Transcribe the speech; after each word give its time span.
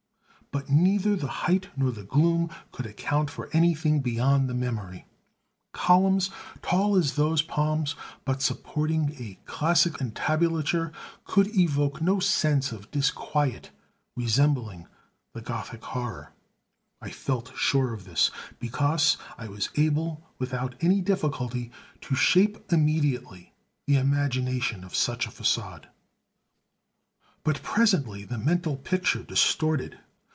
But 0.53 0.69
neither 0.69 1.15
the 1.15 1.29
height 1.47 1.69
nor 1.77 1.91
the 1.91 2.03
gloom 2.03 2.49
could 2.73 2.85
account 2.85 3.29
for 3.29 3.49
anything 3.53 4.01
beyond 4.01 4.49
the 4.49 4.53
memory. 4.53 5.05
Columns 5.71 6.29
tall 6.61 6.97
as 6.97 7.13
those 7.15 7.41
palms, 7.41 7.95
but 8.25 8.41
supporting 8.41 9.15
a 9.17 9.39
classic 9.45 10.01
entablature, 10.01 10.91
could 11.23 11.55
evoke 11.55 12.01
no 12.01 12.19
sense 12.19 12.73
of 12.73 12.91
disquiet 12.91 13.71
resembling 14.17 14.87
the 15.31 15.39
Gothic 15.39 15.85
horror. 15.85 16.33
I 17.01 17.11
felt 17.11 17.55
sure 17.57 17.93
of 17.93 18.03
this, 18.03 18.29
because 18.59 19.15
I 19.37 19.47
was 19.47 19.69
able, 19.77 20.21
without 20.37 20.75
any 20.81 20.99
difficulty, 20.99 21.71
to 22.01 22.13
shape 22.13 22.73
immediately 22.73 23.53
the 23.87 23.95
imagination 23.95 24.83
of 24.83 24.95
such 24.97 25.25
a 25.25 25.29
façade. 25.29 25.85
But 27.45 27.63
presently 27.63 28.25
the 28.25 28.37
mental 28.37 28.75
picture 28.75 29.23
distorted. 29.23 29.97